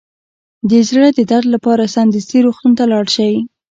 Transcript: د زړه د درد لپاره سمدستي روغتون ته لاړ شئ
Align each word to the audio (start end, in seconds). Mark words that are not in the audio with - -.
د 0.69 0.71
زړه 0.89 1.07
د 1.17 1.19
درد 1.31 1.47
لپاره 1.55 1.91
سمدستي 1.95 2.39
روغتون 2.45 2.71
ته 2.77 2.83
لاړ 2.91 3.05
شئ 3.15 3.33